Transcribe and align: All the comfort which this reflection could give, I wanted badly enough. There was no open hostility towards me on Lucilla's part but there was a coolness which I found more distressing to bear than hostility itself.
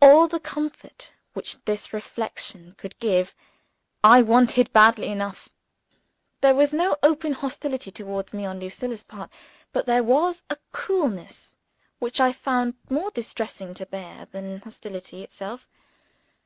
All 0.00 0.28
the 0.28 0.40
comfort 0.40 1.12
which 1.34 1.62
this 1.66 1.92
reflection 1.92 2.74
could 2.78 2.98
give, 3.00 3.34
I 4.02 4.22
wanted 4.22 4.72
badly 4.72 5.08
enough. 5.08 5.50
There 6.40 6.54
was 6.54 6.72
no 6.72 6.96
open 7.02 7.34
hostility 7.34 7.90
towards 7.90 8.32
me 8.32 8.46
on 8.46 8.60
Lucilla's 8.60 9.02
part 9.02 9.30
but 9.74 9.84
there 9.84 10.02
was 10.02 10.42
a 10.48 10.56
coolness 10.72 11.58
which 11.98 12.18
I 12.18 12.32
found 12.32 12.76
more 12.88 13.10
distressing 13.10 13.74
to 13.74 13.84
bear 13.84 14.24
than 14.32 14.62
hostility 14.62 15.22
itself. 15.22 15.68